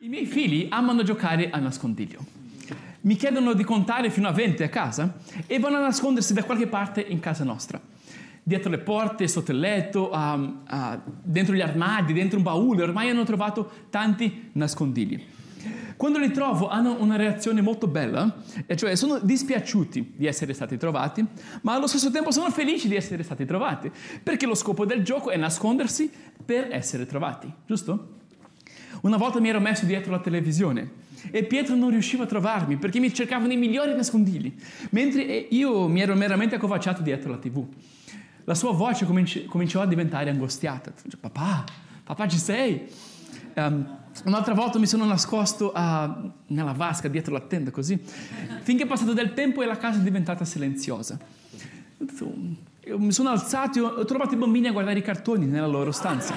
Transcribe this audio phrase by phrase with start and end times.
[0.00, 2.24] I miei figli amano giocare a nascondiglio.
[3.00, 6.68] Mi chiedono di contare fino a 20 a casa e vanno a nascondersi da qualche
[6.68, 7.80] parte in casa nostra.
[8.40, 13.08] Dietro le porte, sotto il letto, um, uh, dentro gli armadi, dentro un baule, ormai
[13.08, 15.20] hanno trovato tanti nascondigli.
[15.96, 18.36] Quando li trovo hanno una reazione molto bella,
[18.76, 21.26] cioè sono dispiaciuti di essere stati trovati,
[21.62, 23.90] ma allo stesso tempo sono felici di essere stati trovati,
[24.22, 26.08] perché lo scopo del gioco è nascondersi
[26.44, 28.17] per essere trovati, giusto?
[29.02, 32.98] Una volta mi ero messo dietro la televisione e Pietro non riusciva a trovarmi perché
[33.00, 34.54] mi cercavano i migliori nascondigli,
[34.90, 37.64] mentre io mi ero meramente accovacciato dietro la tv.
[38.44, 40.92] La sua voce cominci- cominciò a diventare angustiata.
[41.20, 41.64] Papà,
[42.04, 42.86] papà ci sei?
[43.54, 48.00] Um, un'altra volta mi sono nascosto uh, nella vasca dietro la tenda così,
[48.62, 51.18] finché è passato del tempo e la casa è diventata silenziosa.
[52.86, 55.92] Io mi sono alzato e ho trovato i bambini a guardare i cartoni nella loro
[55.92, 56.32] stanza.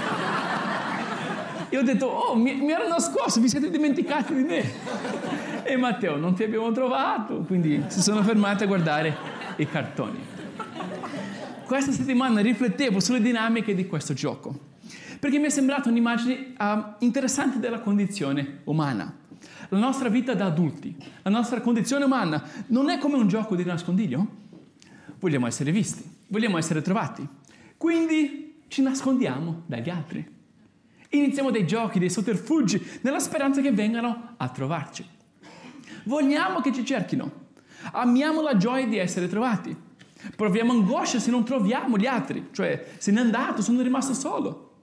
[1.73, 5.63] E ho detto, oh, mi, mi ero nascosto, vi siete dimenticati di me.
[5.63, 9.15] E Matteo, non ti abbiamo trovato, quindi si sono fermati a guardare
[9.55, 10.19] i cartoni.
[11.65, 14.53] Questa settimana riflettevo sulle dinamiche di questo gioco,
[15.17, 16.65] perché mi è sembrata un'immagine uh,
[16.99, 19.15] interessante della condizione umana.
[19.69, 23.63] La nostra vita da adulti, la nostra condizione umana non è come un gioco di
[23.63, 24.27] nascondiglio.
[25.21, 27.25] Vogliamo essere visti, vogliamo essere trovati.
[27.77, 30.39] Quindi ci nascondiamo dagli altri.
[31.13, 35.05] Iniziamo dei giochi, dei sotterfugi, nella speranza che vengano a trovarci.
[36.05, 37.49] Vogliamo che ci cerchino.
[37.91, 39.75] Amiamo la gioia di essere trovati.
[40.35, 44.75] Proviamo angoscia se non troviamo gli altri, cioè se n'è andato, sono rimasto solo.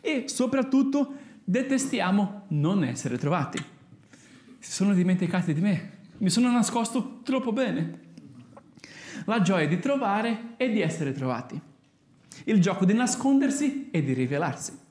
[0.00, 1.14] E soprattutto
[1.44, 3.62] detestiamo non essere trovati.
[4.58, 8.00] Si sono dimenticati di me, mi sono nascosto troppo bene.
[9.26, 11.60] La gioia di trovare e di essere trovati.
[12.44, 14.84] Il gioco di nascondersi e di rivelarsi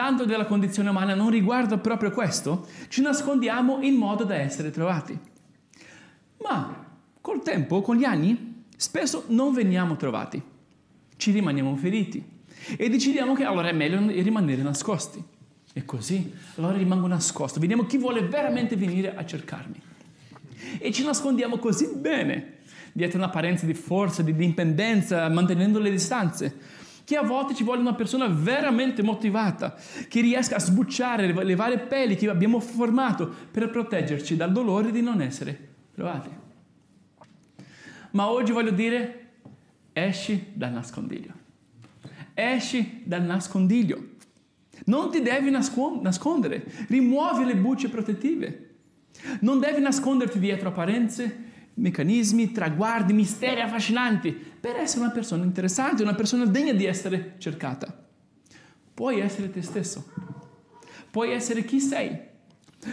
[0.00, 5.16] tanto della condizione umana non riguarda proprio questo, ci nascondiamo in modo da essere trovati.
[6.38, 6.86] Ma
[7.20, 10.42] col tempo, con gli anni, spesso non veniamo trovati,
[11.18, 12.24] ci rimaniamo feriti
[12.78, 15.22] e decidiamo che allora è meglio rimanere nascosti.
[15.74, 19.82] E così, allora rimango nascosto, vediamo chi vuole veramente venire a cercarmi.
[20.78, 22.60] E ci nascondiamo così bene,
[22.92, 26.78] dietro un'apparenza di forza, di dipendenza, mantenendo le distanze
[27.10, 29.74] che a volte ci vuole una persona veramente motivata,
[30.06, 35.00] che riesca a sbucciare le varie peli che abbiamo formato per proteggerci dal dolore di
[35.00, 36.30] non essere trovati.
[38.12, 39.30] Ma oggi voglio dire,
[39.92, 41.32] esci dal nascondiglio.
[42.32, 44.10] Esci dal nascondiglio.
[44.84, 48.74] Non ti devi nascondere, rimuovi le bucce protettive.
[49.40, 51.49] Non devi nasconderti dietro apparenze,
[51.80, 58.06] meccanismi, traguardi, misteri affascinanti per essere una persona interessante, una persona degna di essere cercata.
[58.92, 60.12] Puoi essere te stesso,
[61.10, 62.28] puoi essere chi sei.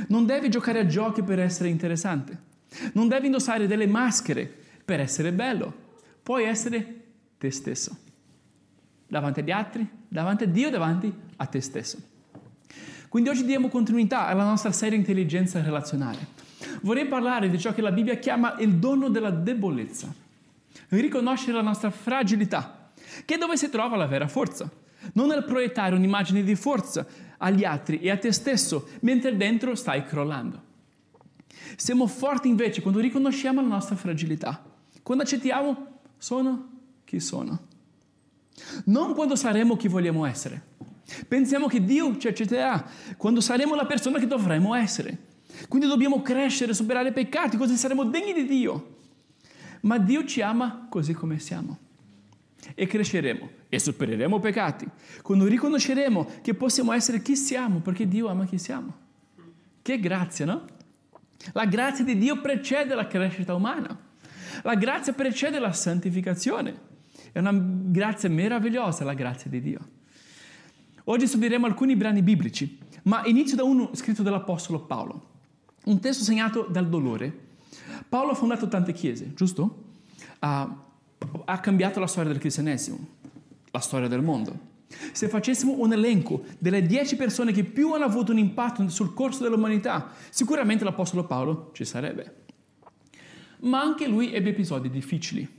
[0.08, 2.40] Non devi giocare a giochi per essere interessante,
[2.94, 4.52] non devi indossare delle maschere
[4.84, 5.74] per essere bello,
[6.24, 7.04] puoi essere
[7.38, 7.98] te stesso.
[9.06, 11.98] Davanti agli altri, davanti a Dio, davanti a te stesso.
[13.10, 16.37] Quindi oggi diamo continuità alla nostra serie intelligenza relazionale
[16.82, 20.14] Vorrei parlare di ciò che la Bibbia chiama il dono della debolezza.
[20.90, 22.92] Riconoscere la nostra fragilità,
[23.26, 24.70] che è dove si trova la vera forza.
[25.14, 27.06] Non nel proiettare un'immagine di forza
[27.38, 30.66] agli altri e a te stesso, mentre dentro stai crollando.
[31.76, 34.64] Siamo forti invece quando riconosciamo la nostra fragilità,
[35.04, 36.70] quando accettiamo sono
[37.04, 37.66] chi sono.
[38.86, 40.76] Non quando saremo chi vogliamo essere.
[41.28, 45.27] Pensiamo che Dio ci accetterà quando saremo la persona che dovremmo essere.
[45.68, 48.96] Quindi dobbiamo crescere, superare i peccati, così saremo degni di Dio.
[49.82, 51.78] Ma Dio ci ama così come siamo.
[52.76, 54.88] E cresceremo e supereremo i peccati
[55.22, 59.06] quando riconosceremo che possiamo essere chi siamo, perché Dio ama chi siamo.
[59.82, 60.66] Che grazia, no?
[61.54, 63.98] La grazia di Dio precede la crescita umana.
[64.64, 66.86] La grazia precede la santificazione.
[67.32, 69.80] È una grazia meravigliosa la grazia di Dio.
[71.06, 75.36] Oggi studieremo alcuni brani biblici, ma inizio da uno scritto dall'Apostolo Paolo
[75.88, 77.46] un testo segnato dal dolore.
[78.08, 79.86] Paolo ha fondato tante chiese, giusto?
[80.40, 80.84] Ha,
[81.46, 82.98] ha cambiato la storia del cristianesimo,
[83.72, 84.76] la storia del mondo.
[85.12, 89.44] Se facessimo un elenco delle dieci persone che più hanno avuto un impatto sul corso
[89.44, 92.46] dell'umanità, sicuramente l'Apostolo Paolo ci sarebbe.
[93.62, 95.56] Ma anche lui ebbe episodi difficili.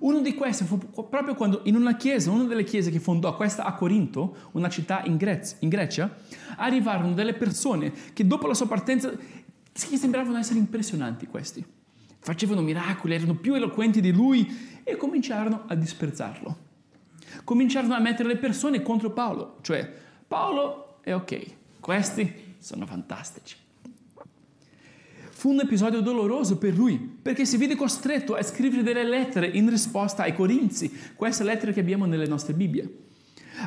[0.00, 0.78] Uno di questi fu
[1.08, 5.02] proprio quando in una chiesa, una delle chiese che fondò, questa a Corinto, una città
[5.04, 6.14] in, Grez, in Grecia,
[6.56, 9.12] arrivarono delle persone che dopo la sua partenza
[9.84, 11.64] che sembravano essere impressionanti questi.
[12.18, 16.64] Facevano miracoli, erano più eloquenti di lui e cominciarono a disprezzarlo.
[17.44, 19.92] Cominciarono a mettere le persone contro Paolo, cioè
[20.26, 21.46] Paolo è ok,
[21.80, 23.56] questi sono fantastici.
[25.30, 29.68] Fu un episodio doloroso per lui, perché si vide costretto a scrivere delle lettere in
[29.68, 33.04] risposta ai Corinzi, queste lettere che abbiamo nelle nostre Bibbie.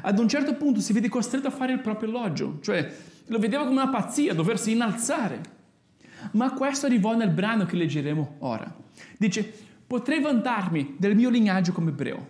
[0.02, 2.92] Ad un certo punto si vede costretto a fare il proprio elogio, cioè
[3.28, 5.58] lo vedeva come una pazzia, doversi innalzare.
[6.32, 8.74] Ma questo arrivò nel brano che leggeremo ora.
[9.18, 9.54] Dice,
[9.88, 12.28] potrei vantarmi del mio lignaggio come ebreo,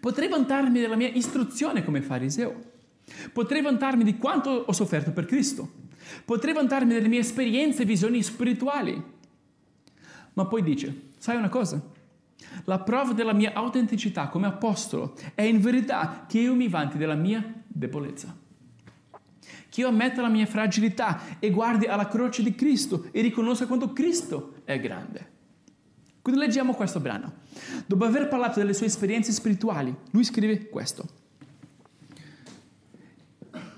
[0.00, 2.54] potrei vantarmi della mia istruzione come fariseo,
[3.32, 5.70] potrei vantarmi di quanto ho sofferto per Cristo,
[6.24, 9.02] potrei vantarmi delle mie esperienze e visioni spirituali.
[10.34, 11.82] Ma poi dice, sai una cosa?
[12.64, 17.14] La prova della mia autenticità come apostolo è in verità che io mi vanti della
[17.14, 18.41] mia debolezza.
[19.72, 23.94] Che io ammetta la mia fragilità e guardi alla croce di Cristo e riconosca quanto
[23.94, 25.30] Cristo è grande.
[26.20, 27.32] Quindi leggiamo questo brano.
[27.86, 31.08] Dopo aver parlato delle sue esperienze spirituali, lui scrive questo.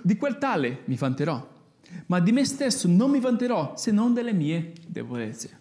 [0.02, 1.48] Di quel tale mi vanterò,
[2.06, 5.60] ma di me stesso non mi vanterò se non delle mie debolezze.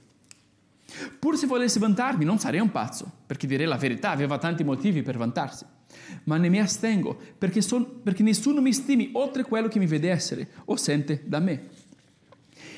[1.19, 5.01] Pur se volessi vantarmi non sarei un pazzo, perché direi la verità, aveva tanti motivi
[5.01, 5.65] per vantarsi.
[6.25, 10.09] Ma ne mi astengo, perché, son, perché nessuno mi stimi oltre quello che mi vede
[10.09, 11.69] essere o sente da me.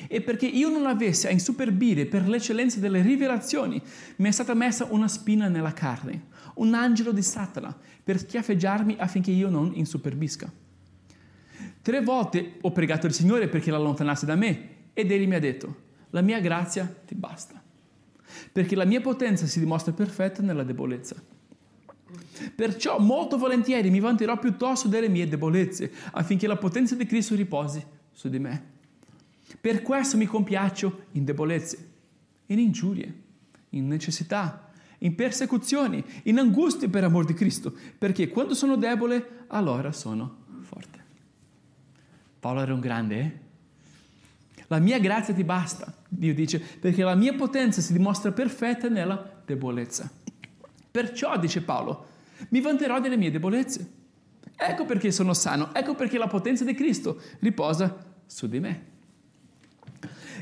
[0.08, 3.80] E perché io non avessi a insuperbire per l'eccellenza delle rivelazioni,
[4.16, 9.30] mi è stata messa una spina nella carne, un angelo di Satana, per schiaffeggiarmi affinché
[9.30, 10.50] io non insuperbisca.
[11.82, 15.84] Tre volte ho pregato il Signore perché l'allontanasse da me ed egli mi ha detto,
[16.10, 17.64] la mia grazia ti basta
[18.52, 21.16] perché la mia potenza si dimostra perfetta nella debolezza.
[22.54, 27.84] Perciò molto volentieri mi vanterò piuttosto delle mie debolezze, affinché la potenza di Cristo riposi
[28.12, 28.74] su di me.
[29.60, 31.88] Per questo mi compiaccio in debolezze,
[32.46, 33.14] in ingiurie,
[33.70, 39.92] in necessità, in persecuzioni, in angustie per amor di Cristo, perché quando sono debole, allora
[39.92, 41.04] sono forte.
[42.38, 43.44] Paolo era un grande, eh?
[44.68, 49.42] La mia grazia ti basta, Dio dice, perché la mia potenza si dimostra perfetta nella
[49.44, 50.10] debolezza.
[50.90, 52.06] Perciò, dice Paolo,
[52.48, 53.92] mi vanterò delle mie debolezze.
[54.56, 58.94] Ecco perché sono sano, ecco perché la potenza di Cristo riposa su di me.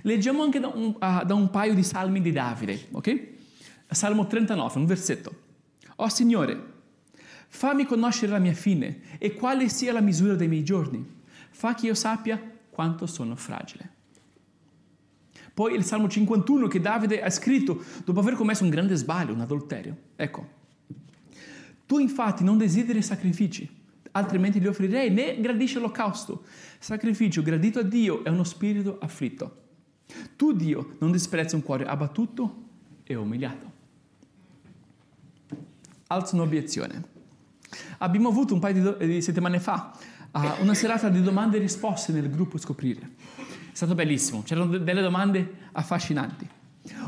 [0.02, 3.32] Leggiamo anche da un, uh, da un paio di salmi di Davide, ok?
[3.88, 5.42] Salmo 39, un versetto.
[5.96, 6.72] Oh Signore,
[7.48, 11.04] fammi conoscere la mia fine e quale sia la misura dei miei giorni.
[11.50, 13.92] Fa che io sappia quanto sono fragile.
[15.54, 19.40] Poi il Salmo 51 che Davide ha scritto dopo aver commesso un grande sbaglio, un
[19.40, 19.96] adulterio.
[20.16, 20.48] Ecco,
[21.86, 23.68] tu infatti non desideri sacrifici,
[24.12, 26.42] altrimenti li offrirei, né gradisci l'olocausto.
[26.80, 29.62] Sacrificio gradito a Dio è uno spirito afflitto.
[30.36, 32.62] Tu, Dio, non disprezzi un cuore abbattuto
[33.04, 33.72] e umiliato.
[36.08, 37.12] Alzo un'obiezione.
[37.98, 39.96] Abbiamo avuto un paio di, di settimane fa
[40.32, 43.10] uh, una serata di domande e risposte nel gruppo Scoprire.
[43.74, 46.48] È stato bellissimo, c'erano delle domande affascinanti.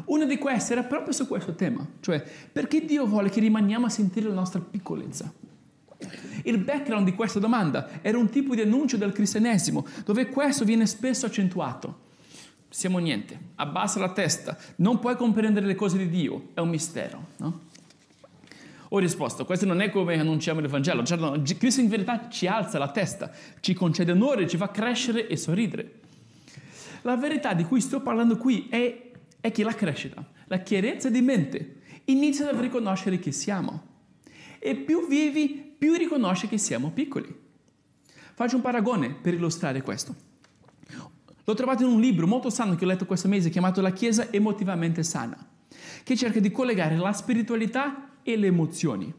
[0.07, 2.21] Una di queste era proprio su questo tema, cioè
[2.51, 5.33] perché Dio vuole che rimaniamo a sentire la nostra piccolezza.
[6.43, 10.87] Il background di questa domanda era un tipo di annuncio del cristianesimo, dove questo viene
[10.87, 12.01] spesso accentuato.
[12.69, 17.27] Siamo niente, abbassa la testa, non puoi comprendere le cose di Dio, è un mistero.
[17.37, 17.61] No?
[18.89, 22.49] Ho risposto, questo non è come annunciamo il Vangelo, cioè, no, Cristo in verità ci
[22.49, 23.31] alza la testa,
[23.61, 26.01] ci concede onore, ci fa crescere e sorridere.
[27.07, 31.23] La verità di cui sto parlando qui è, è che la crescita, la chiarezza di
[31.23, 33.95] mente, inizia dal riconoscere chi siamo.
[34.59, 37.33] E più vivi, più riconosci che siamo piccoli.
[38.35, 40.17] Faccio un paragone per illustrare questo.
[41.45, 44.33] L'ho trovato in un libro molto sano che ho letto questo mese chiamato La Chiesa
[44.33, 45.39] emotivamente sana,
[46.03, 49.15] che cerca di collegare la spiritualità e le emozioni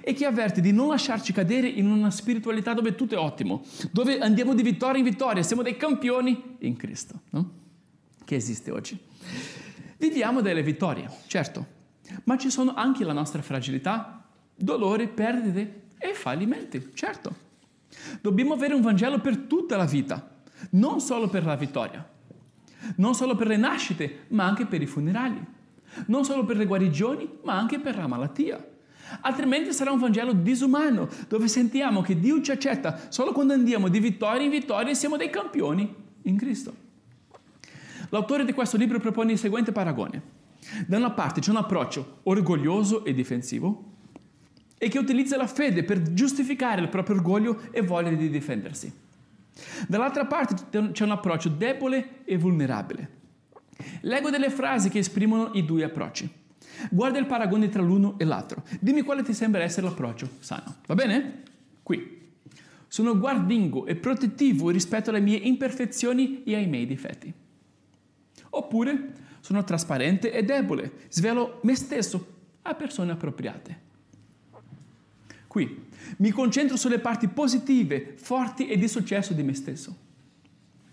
[0.00, 4.18] e che avverte di non lasciarci cadere in una spiritualità dove tutto è ottimo, dove
[4.18, 7.50] andiamo di vittoria in vittoria, siamo dei campioni in Cristo, no?
[8.24, 8.98] che esiste oggi.
[9.96, 11.66] Viviamo delle vittorie, certo,
[12.24, 14.24] ma ci sono anche la nostra fragilità,
[14.54, 17.46] dolore, perdite e fallimenti, certo.
[18.20, 20.36] Dobbiamo avere un Vangelo per tutta la vita,
[20.70, 22.06] non solo per la vittoria,
[22.96, 25.42] non solo per le nascite, ma anche per i funerali,
[26.06, 28.76] non solo per le guarigioni, ma anche per la malattia
[29.20, 34.00] Altrimenti sarà un Vangelo disumano, dove sentiamo che Dio ci accetta solo quando andiamo di
[34.00, 36.86] vittoria in vittoria e siamo dei campioni in Cristo.
[38.10, 40.36] L'autore di questo libro propone il seguente paragone.
[40.86, 43.84] Da una parte c'è un approccio orgoglioso e difensivo
[44.78, 48.92] e che utilizza la fede per giustificare il proprio orgoglio e voglia di difendersi.
[49.88, 53.16] Dall'altra parte c'è un approccio debole e vulnerabile.
[54.02, 56.30] Leggo delle frasi che esprimono i due approcci.
[56.90, 58.62] Guarda il paragone tra l'uno e l'altro.
[58.80, 60.76] Dimmi quale ti sembra essere l'approccio sano.
[60.86, 61.42] Va bene?
[61.82, 62.16] Qui.
[62.86, 67.32] Sono guardingo e protettivo rispetto alle mie imperfezioni e ai miei difetti.
[68.50, 73.86] Oppure sono trasparente e debole, svelo me stesso a persone appropriate.
[75.46, 75.86] Qui
[76.18, 79.96] mi concentro sulle parti positive, forti e di successo di me stesso.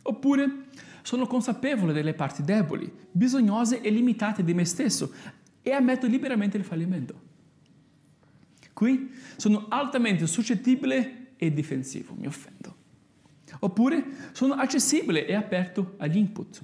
[0.04, 0.64] Oppure
[1.02, 5.14] sono consapevole delle parti deboli, bisognose e limitate di me stesso
[5.68, 7.20] e ammetto liberamente il fallimento.
[8.72, 12.76] Qui sono altamente suscettibile e difensivo, mi offendo.
[13.62, 16.62] Oppure sono accessibile e aperto agli input.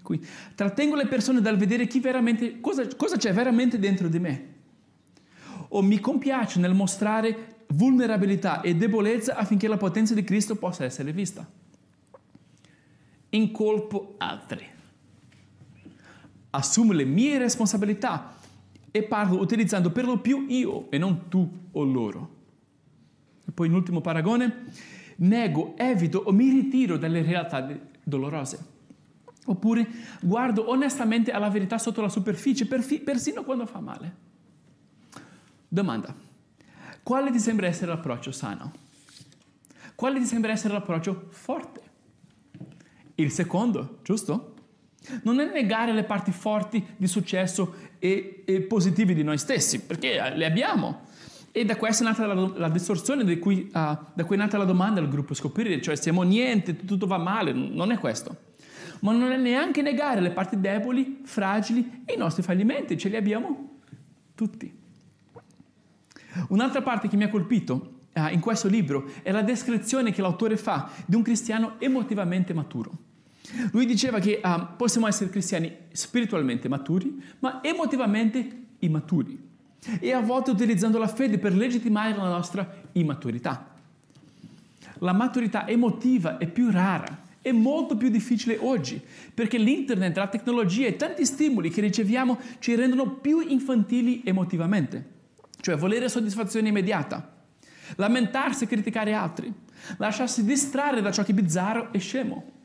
[0.00, 0.24] Qui
[0.54, 1.88] trattengo le persone dal vedere
[2.60, 4.46] cosa, cosa c'è veramente dentro di me.
[5.70, 11.12] O mi compiace nel mostrare vulnerabilità e debolezza affinché la potenza di Cristo possa essere
[11.12, 11.44] vista.
[13.30, 14.80] Incolpo altri.
[16.54, 18.34] Assumo le mie responsabilità
[18.90, 22.40] e parlo utilizzando per lo più io e non tu o loro.
[23.46, 24.66] E poi in ultimo paragone,
[25.16, 27.66] nego, evito o mi ritiro dalle realtà
[28.02, 28.70] dolorose.
[29.46, 29.88] Oppure
[30.20, 34.16] guardo onestamente alla verità sotto la superficie, persino quando fa male.
[35.66, 36.14] Domanda.
[37.02, 38.72] Quale ti sembra essere l'approccio sano?
[39.94, 41.80] Quale ti sembra essere l'approccio forte?
[43.16, 44.51] Il secondo, giusto?
[45.22, 50.32] Non è negare le parti forti di successo e, e positive di noi stessi, perché
[50.34, 51.10] le abbiamo.
[51.50, 54.64] E da questo è nata la, la distorsione cui, uh, da cui è nata la
[54.64, 58.50] domanda al gruppo scoprire, cioè siamo niente, tutto va male, non è questo.
[59.00, 63.16] Ma non è neanche negare le parti deboli, fragili e i nostri fallimenti, ce li
[63.16, 63.80] abbiamo
[64.34, 64.80] tutti.
[66.48, 70.56] Un'altra parte che mi ha colpito uh, in questo libro è la descrizione che l'autore
[70.56, 73.10] fa di un cristiano emotivamente maturo.
[73.72, 79.50] Lui diceva che uh, possiamo essere cristiani spiritualmente maturi, ma emotivamente immaturi.
[79.98, 83.70] E a volte utilizzando la fede per legittimare la nostra immaturità.
[84.98, 89.02] La maturità emotiva è più rara, è molto più difficile oggi,
[89.34, 95.10] perché l'internet, la tecnologia e tanti stimoli che riceviamo ci rendono più infantili emotivamente.
[95.60, 97.34] Cioè volere soddisfazione immediata,
[97.96, 99.52] lamentarsi e criticare altri,
[99.96, 102.60] lasciarsi distrarre da ciò che è bizzarro e scemo.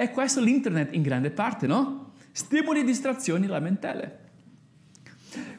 [0.00, 2.12] È questo l'internet in grande parte, no?
[2.32, 4.18] Stimoli, distrazioni, lamentele.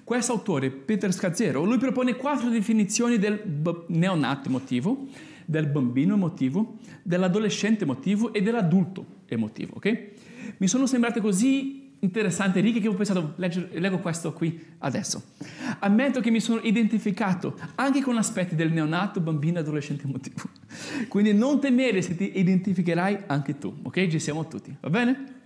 [0.03, 3.39] Questo autore, Peter Scazzero, lui propone quattro definizioni del
[3.89, 5.05] neonato emotivo,
[5.45, 10.07] del bambino emotivo, dell'adolescente emotivo e dell'adulto emotivo, ok?
[10.57, 15.24] Mi sono sembrate così interessanti e ricche che ho pensato, leggo, leggo questo qui adesso.
[15.79, 20.50] Ammetto che mi sono identificato anche con aspetti del neonato, bambino adolescente emotivo.
[21.08, 24.08] Quindi non temere se ti identificherai anche tu, ok?
[24.08, 25.39] Ci siamo tutti, va bene?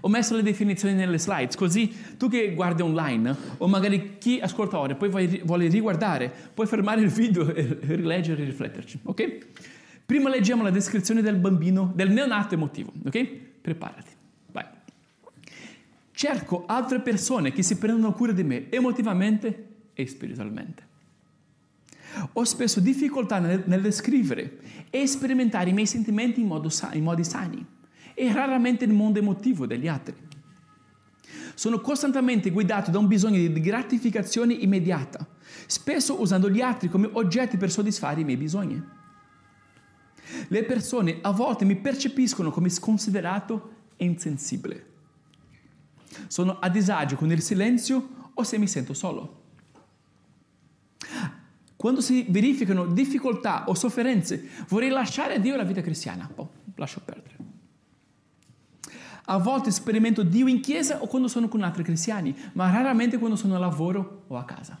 [0.00, 4.78] Ho messo le definizioni nelle slides, così tu che guardi online o magari chi ascolta
[4.78, 9.46] ora e poi vuole riguardare, puoi fermare il video e rileggere e rifletterci, ok?
[10.04, 13.26] Prima leggiamo la descrizione del bambino, del neonato emotivo, ok?
[13.60, 14.15] Preparati.
[16.16, 20.82] Cerco altre persone che si prendono cura di me emotivamente e spiritualmente.
[22.32, 27.22] Ho spesso difficoltà nel, nel descrivere e sperimentare i miei sentimenti in, modo, in modi
[27.22, 27.62] sani
[28.14, 30.14] e raramente nel mondo emotivo degli altri.
[31.52, 35.28] Sono costantemente guidato da un bisogno di gratificazione immediata,
[35.66, 38.82] spesso usando gli altri come oggetti per soddisfare i miei bisogni.
[40.48, 44.94] Le persone a volte mi percepiscono come sconsiderato e insensibile.
[46.26, 49.44] Sono a disagio con il silenzio o se mi sento solo.
[51.76, 56.28] Quando si verificano difficoltà o sofferenze, vorrei lasciare a Dio la vita cristiana.
[56.36, 57.36] Oh, lascio perdere.
[59.26, 63.36] A volte sperimento Dio in chiesa o quando sono con altri cristiani, ma raramente quando
[63.36, 64.80] sono a lavoro o a casa.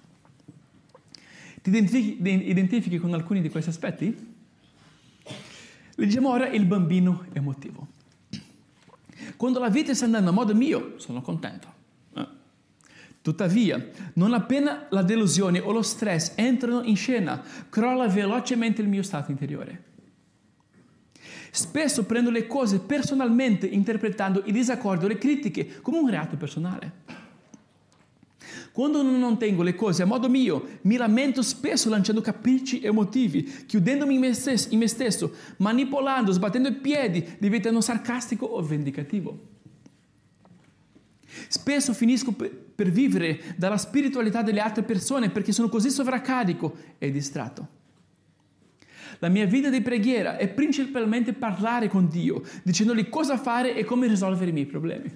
[1.62, 4.34] Ti identifichi, identifichi con alcuni di questi aspetti?
[5.96, 7.94] Leggiamo ora il bambino emotivo.
[9.36, 11.72] Quando la vita sta andando a modo mio, sono contento.
[12.14, 12.26] Eh.
[13.20, 19.02] Tuttavia, non appena la delusione o lo stress entrano in scena, crolla velocemente il mio
[19.02, 19.84] stato interiore.
[21.50, 27.04] Spesso prendo le cose personalmente interpretando il disaccordo o le critiche come un reato personale.
[28.76, 34.12] Quando non tengo le cose a modo mio, mi lamento spesso lanciando capricci emotivi, chiudendomi
[34.12, 39.38] in me, stesso, in me stesso, manipolando, sbattendo i piedi, diventando sarcastico o vendicativo.
[41.48, 47.68] Spesso finisco per vivere dalla spiritualità delle altre persone perché sono così sovraccarico e distratto.
[49.20, 54.06] La mia vita di preghiera è principalmente parlare con Dio, dicendogli cosa fare e come
[54.06, 55.10] risolvere i miei problemi.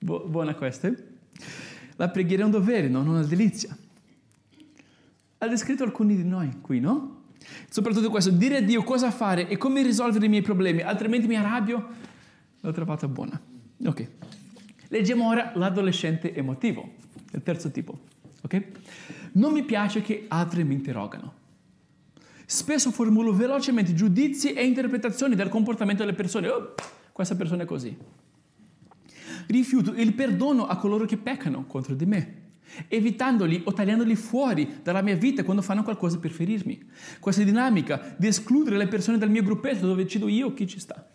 [0.00, 0.92] Bu- buona questa?
[1.98, 3.76] La preghiera è un dovere, non una delizia.
[5.38, 7.22] Ha descritto alcuni di noi qui, no?
[7.68, 11.34] Soprattutto questo, dire a Dio cosa fare e come risolvere i miei problemi, altrimenti mi
[11.34, 11.88] arrabbio,
[12.60, 13.40] l'ho trovata buona.
[13.84, 14.08] Ok.
[14.88, 16.88] Leggiamo ora l'adolescente emotivo,
[17.32, 17.98] il terzo tipo.
[18.42, 18.64] Ok?
[19.32, 21.34] Non mi piace che altri mi interrogano.
[22.46, 26.48] Spesso formulo velocemente giudizi e interpretazioni del comportamento delle persone.
[26.48, 26.74] Oh,
[27.10, 27.96] questa persona è così.
[29.48, 32.34] Rifiuto il perdono a coloro che peccano contro di me,
[32.86, 36.86] evitandoli o tagliandoli fuori dalla mia vita quando fanno qualcosa per ferirmi.
[37.18, 41.08] Questa dinamica di escludere le persone dal mio gruppetto dove decido io chi ci sta.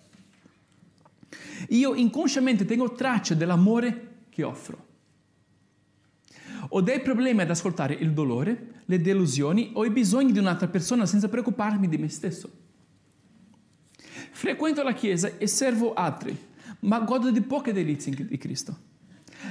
[1.70, 4.88] Io inconsciamente tengo traccia dell'amore che offro.
[6.70, 11.06] Ho dei problemi ad ascoltare il dolore, le delusioni o i bisogni di un'altra persona
[11.06, 12.50] senza preoccuparmi di me stesso.
[14.32, 16.36] Frequento la Chiesa e servo altri,
[16.84, 18.92] ma godo di poche delizie di Cristo.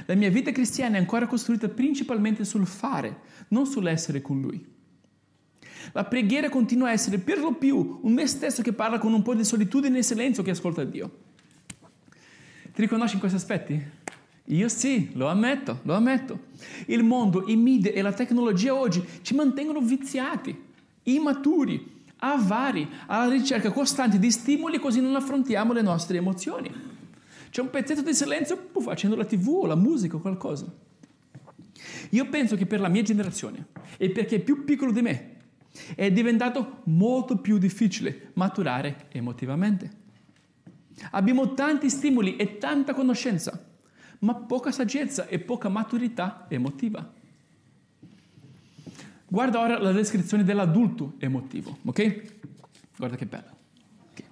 [0.05, 4.71] La mia vita cristiana è ancora costruita principalmente sul fare, non sull'essere con Lui.
[5.91, 9.21] La preghiera continua a essere per lo più un me stesso che parla con un
[9.21, 11.11] po' di solitudine e silenzio che ascolta Dio.
[12.73, 13.81] Ti riconosci in questi aspetti?
[14.47, 16.39] Io sì, lo ammetto, lo ammetto.
[16.87, 20.59] Il mondo, i media e la tecnologia oggi ci mantengono viziati,
[21.03, 26.92] immaturi, avari, alla ricerca costante di stimoli così non affrontiamo le nostre emozioni.
[27.53, 30.65] C'è un pezzetto di silenzio puff, accendo la tv o la musica o qualcosa.
[32.09, 33.67] Io penso che per la mia generazione
[33.97, 35.35] e per chi è più piccolo di me
[35.93, 39.91] è diventato molto più difficile maturare emotivamente.
[41.11, 43.63] Abbiamo tanti stimoli e tanta conoscenza,
[44.21, 47.13] ma poca saggezza e poca maturità emotiva.
[49.27, 52.23] Guarda ora la descrizione dell'adulto emotivo, ok?
[52.97, 53.55] Guarda che bello.
[54.09, 54.25] Okay.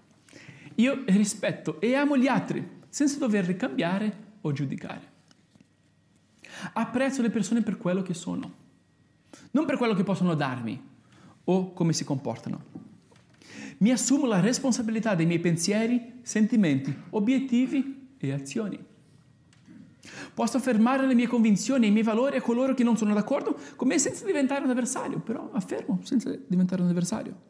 [0.78, 5.10] Io rispetto e amo gli altri senza doverli cambiare o giudicare.
[6.74, 8.52] Apprezzo le persone per quello che sono,
[9.52, 10.80] non per quello che possono darmi
[11.46, 12.90] o come si comportano.
[13.78, 18.78] Mi assumo la responsabilità dei miei pensieri, sentimenti, obiettivi e azioni.
[20.34, 23.58] Posso affermare le mie convinzioni e i miei valori a coloro che non sono d'accordo
[23.78, 27.50] con me senza diventare un avversario, però affermo senza diventare un avversario.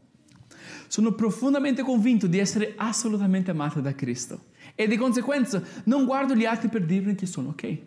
[0.87, 4.50] Sono profondamente convinto di essere assolutamente amato da Cristo
[4.81, 7.77] e di conseguenza non guardo gli altri per dirmi che sono ok.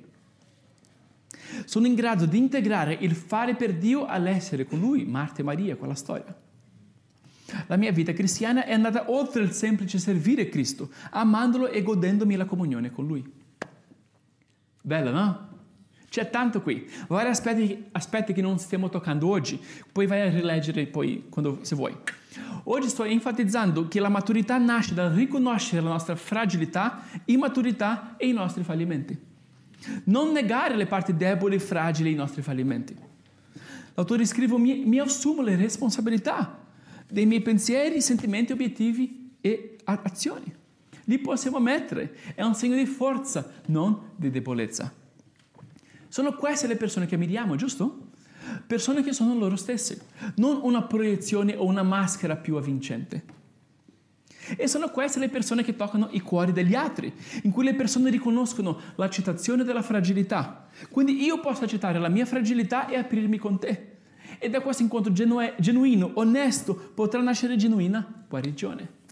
[1.65, 5.77] Sono in grado di integrare il fare per Dio all'essere con Lui, Marta e Maria,
[5.77, 6.43] quella storia.
[7.67, 12.47] La mia vita cristiana è andata oltre il semplice servire Cristo, amandolo e godendomi la
[12.47, 13.25] comunione con Lui.
[14.81, 15.49] Bello, no?
[16.09, 20.87] C'è tanto qui, vari aspetti, aspetti, che non stiamo toccando oggi, poi vai a rileggere
[20.87, 21.97] poi quando, se vuoi.
[22.65, 28.33] Oggi sto enfatizzando che la maturità nasce dal riconoscere la nostra fragilità, immaturità e i
[28.33, 29.17] nostri fallimenti.
[30.05, 32.97] Non negare le parti deboli, fragili, i nostri fallimenti.
[33.95, 36.59] L'autore scrive, mi, mi assumo le responsabilità
[37.07, 40.53] dei miei pensieri, sentimenti, obiettivi e azioni.
[41.05, 44.91] Li possiamo mettere, è un segno di forza, non di debolezza.
[46.09, 48.13] Sono queste le persone che ammiriamo, giusto?
[48.67, 53.43] Persone che sono loro stesse, non una proiezione o una maschera più avvincente.
[54.57, 58.11] E sono queste le persone che toccano i cuori degli altri, in cui le persone
[58.11, 60.69] riconoscono l'accettazione della fragilità.
[60.91, 63.93] Quindi io posso accettare la mia fragilità e aprirmi con te.
[64.39, 69.03] E da questo incontro genu- genuino, onesto, potrà nascere genuina guarigione.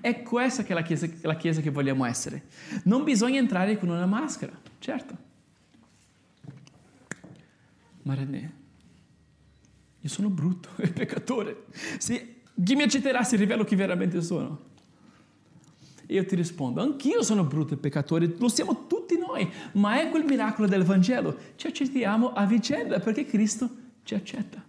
[0.00, 2.44] È questa che è la chiesa, la chiesa che vogliamo essere.
[2.84, 5.32] Non bisogna entrare con una maschera, certo.
[8.04, 8.52] Ma René,
[10.00, 11.64] io sono brutto e peccatore.
[11.98, 14.72] Se, chi mi accetterà se rivelo chi veramente sono?
[16.06, 20.10] E io ti rispondo, anch'io sono brutto e peccatore, lo siamo tutti noi, ma è
[20.10, 21.36] quel miracolo del Vangelo.
[21.56, 23.68] Ci accettiamo a vicenda perché Cristo
[24.02, 24.62] ci accetta.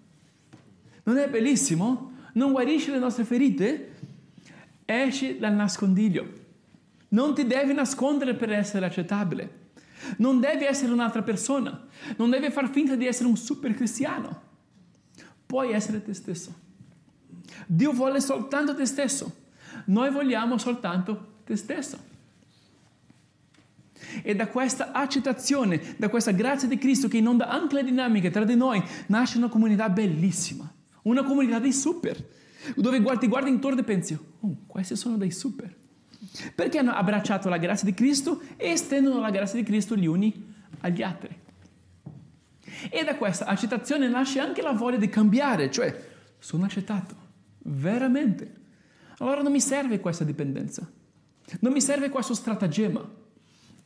[1.03, 2.13] Non è bellissimo?
[2.33, 3.93] Non guarisce le nostre ferite?
[4.85, 6.43] Esci dal nascondiglio.
[7.09, 9.63] Non ti devi nascondere per essere accettabile.
[10.17, 11.87] Non devi essere un'altra persona.
[12.17, 14.41] Non devi far finta di essere un super cristiano.
[15.45, 16.53] Puoi essere te stesso.
[17.67, 19.43] Dio vuole soltanto te stesso.
[19.85, 22.13] Noi vogliamo soltanto te stesso.
[24.21, 28.43] E da questa accettazione, da questa grazia di Cristo che inonda anche le dinamiche tra
[28.43, 30.71] di noi, nasce una comunità bellissima,
[31.03, 32.23] una comunità dei super,
[32.75, 35.83] dove guardi, guardi intorno e pensi, oh, questi sono dei super.
[36.53, 40.53] Perché hanno abbracciato la grazia di Cristo e estendono la grazia di Cristo gli uni
[40.81, 41.43] agli altri.
[42.89, 47.15] E da questa accettazione nasce anche la voglia di cambiare, cioè sono accettato,
[47.63, 48.63] veramente.
[49.19, 50.89] Allora non mi serve questa dipendenza,
[51.59, 53.23] non mi serve questo stratagemma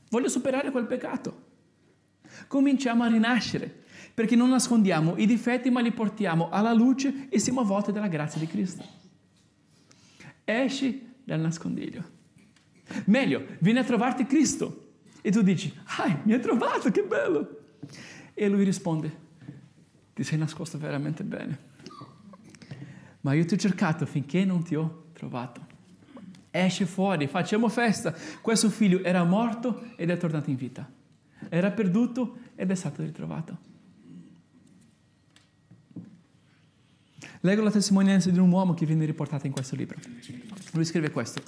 [0.10, 1.48] Voglio superare quel peccato.
[2.48, 3.78] Cominciamo a rinascere.
[4.12, 8.38] perché non nascondiamo i difetti ma li portiamo alla luce e siamo avvolti dalla grazia
[8.38, 8.84] di Cristo.
[10.44, 12.18] Esci dal nascondiglio.
[13.06, 14.88] Meglio, vieni a trovarti Cristo
[15.22, 17.58] e tu dici, ah, mi hai trovato, che bello!
[18.34, 19.28] E lui risponde,
[20.14, 21.68] ti sei nascosto veramente bene.
[23.22, 25.68] Ma io ti ho cercato finché non ti ho trovato.
[26.52, 28.16] Esce fuori, facciamo festa.
[28.42, 30.90] Questo figlio era morto ed è tornato in vita.
[31.50, 33.68] Era perduto ed è stato ritrovato.
[37.42, 39.98] Leggo la testimonianza di un uomo che viene riportata in questo libro.
[40.74, 41.42] Lui scrive questo.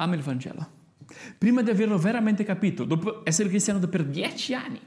[0.00, 0.76] Ama il Vangelo.
[1.36, 4.80] Prima di averlo veramente capito, dopo essere cristiano per dieci anni,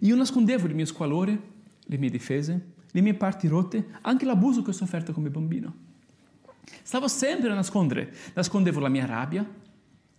[0.00, 1.40] io nascondevo il mio squalore,
[1.82, 5.90] le mie difese, le mie parti rotte, anche l'abuso che ho sofferto come bambino.
[6.82, 8.14] Stavo sempre a nascondere.
[8.34, 9.46] Nascondevo la mia rabbia,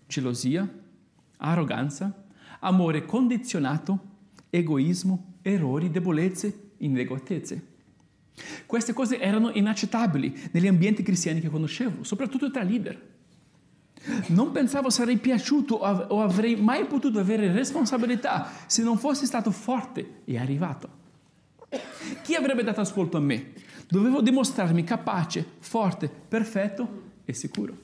[0.05, 0.67] gelosia,
[1.37, 2.25] arroganza,
[2.59, 3.99] amore condizionato,
[4.49, 7.67] egoismo, errori, debolezze, inadeguatezze.
[8.65, 13.11] Queste cose erano inaccettabili negli ambienti cristiani che conoscevo, soprattutto tra leader.
[14.27, 20.21] Non pensavo sarei piaciuto o avrei mai potuto avere responsabilità se non fossi stato forte
[20.25, 21.01] e arrivato.
[22.21, 23.53] Chi avrebbe dato ascolto a me?
[23.87, 27.77] Dovevo dimostrarmi capace, forte, perfetto e sicuro.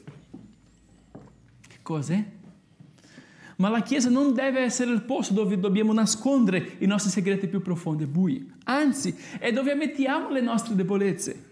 [1.67, 2.23] Che cos'è?
[3.58, 7.62] Ma la Chiesa non deve essere il posto dove dobbiamo nascondere i nostri segreti più
[7.62, 8.53] profondi e bui.
[8.65, 11.49] Anzi, è dove ammettiamo le nostre debolezze.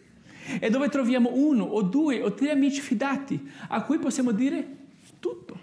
[0.59, 4.75] È dove troviamo uno o due o tre amici fidati a cui possiamo dire
[5.19, 5.59] tutto.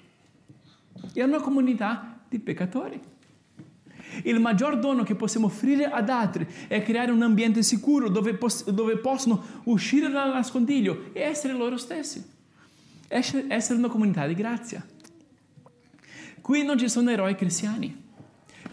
[1.12, 3.00] È una comunità di peccatori.
[4.22, 8.68] Il maggior dono che possiamo offrire ad altri è creare un ambiente sicuro dove, poss-
[8.70, 12.32] dove possono uscire dal nascondiglio e essere loro stessi.
[13.08, 14.84] Essere una comunità di grazia.
[16.40, 18.02] Qui non ci sono eroi cristiani,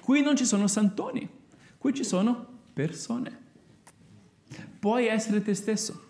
[0.01, 1.27] qui non ci sono santoni,
[1.77, 3.40] qui ci sono persone.
[4.81, 6.07] Puoi essere te stesso,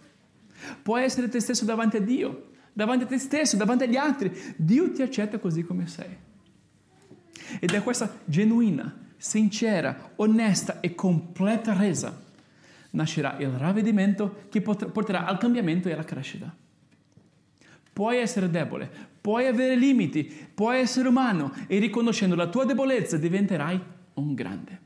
[0.81, 4.31] puoi essere te stesso davanti a Dio, davanti a te stesso, davanti agli altri.
[4.55, 6.17] Dio ti accetta così come sei.
[7.60, 12.17] Ed è questa genuina sincera, onesta e completa resa,
[12.91, 16.55] nascerà il ravvedimento che porterà al cambiamento e alla crescita.
[17.91, 23.81] Puoi essere debole, puoi avere limiti, puoi essere umano e riconoscendo la tua debolezza diventerai
[24.13, 24.81] un grande.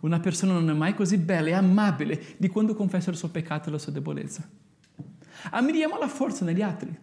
[0.00, 3.68] Una persona non è mai così bella e amabile di quando confessa il suo peccato
[3.68, 4.48] e la sua debolezza.
[5.50, 6.96] Ammiriamo la forza negli altri,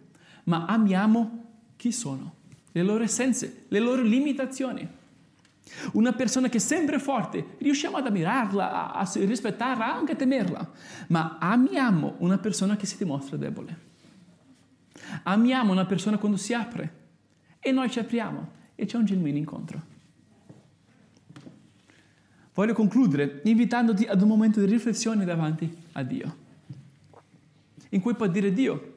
[0.44, 1.44] ma amiamo
[1.76, 2.44] chi sono
[2.76, 4.86] le loro essenze, le loro limitazioni.
[5.92, 10.70] Una persona che è sempre forte, riusciamo ad ammirarla, a, a rispettarla, anche a temerla,
[11.08, 13.84] ma amiamo una persona che si dimostra debole.
[15.22, 17.04] Amiamo una persona quando si apre
[17.58, 19.94] e noi ci apriamo e c'è un genuino incontro.
[22.56, 26.36] Voglio concludere invitandoti ad un momento di riflessione davanti a Dio,
[27.90, 28.94] in cui puoi dire Dio,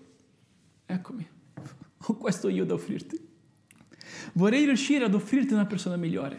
[0.85, 1.27] eccomi,
[1.97, 3.19] ho questo io da offrirti.
[4.31, 6.37] Vorrei riuscire ad offrirti una persona migliore,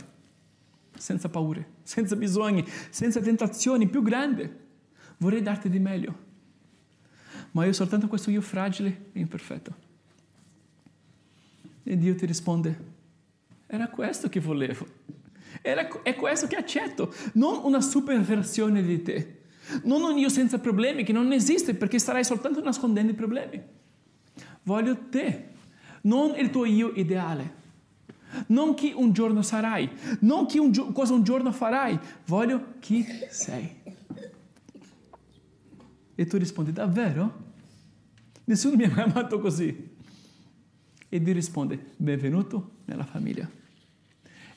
[0.96, 4.68] senza paure, senza bisogni, senza tentazioni, più grande.
[5.18, 6.14] Vorrei darti di meglio.
[7.50, 9.74] Ma io soltanto questo io fragile e imperfetto.
[11.83, 12.78] E Dio ti risponde,
[13.66, 15.19] era questo che volevo.
[15.62, 19.38] È questo che accetto, non una super versione di te.
[19.85, 23.62] Non un io senza problemi che non esiste perché starai soltanto nascondendo i problemi.
[24.62, 25.49] Voglio te,
[26.03, 27.59] non il tuo io ideale
[28.49, 29.88] non chi un giorno sarai,
[30.20, 33.79] non un gio- cosa un giorno farai, voglio chi sei.
[36.14, 37.49] E tu rispondi, davvero?
[38.44, 39.88] Nessuno mi ha mai amato così.
[41.09, 43.49] E Dio risponde, benvenuto nella famiglia.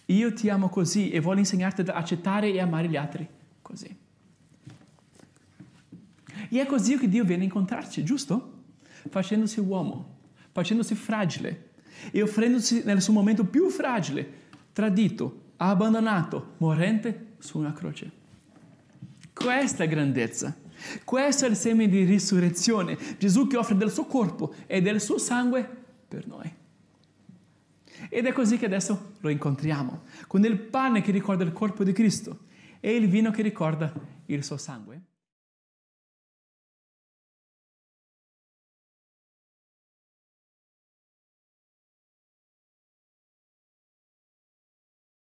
[0.07, 3.27] Io ti amo così e voglio insegnarti ad accettare e amare gli altri
[3.61, 3.97] così.
[6.49, 8.63] E è così che Dio viene a incontrarci, giusto?
[9.09, 10.17] Facendosi uomo,
[10.51, 11.71] facendosi fragile,
[12.11, 14.41] e offrendosi nel suo momento più fragile,
[14.73, 18.11] tradito, abbandonato, morente su una croce.
[19.33, 20.55] Questa è grandezza.
[21.03, 22.97] Questo è il seme di risurrezione.
[23.17, 25.67] Gesù che offre del suo corpo e del suo sangue
[26.07, 26.61] per noi.
[28.15, 31.93] Ed è così che adesso lo incontriamo, con il pane che ricorda il corpo di
[31.93, 32.41] Cristo
[32.79, 33.91] e il vino che ricorda
[34.27, 35.12] il suo sangue.